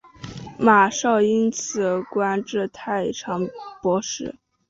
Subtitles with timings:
[0.57, 3.47] 马韶因此官至太常
[3.83, 4.33] 博士。